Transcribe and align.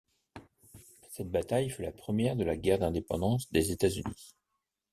Cette 1.11 1.29
bataille 1.29 1.69
fut 1.69 1.83
la 1.83 1.91
première 1.91 2.35
de 2.35 2.43
la 2.43 2.57
guerre 2.57 2.79
d'indépendance 2.79 3.51
des 3.51 3.69
États-Unis. 3.71 4.33